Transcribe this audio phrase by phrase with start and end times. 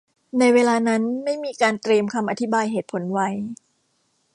[0.39, 3.29] ในเวลานั้นไม่มีการเตรียมคำอธิบายเหตุผลไว้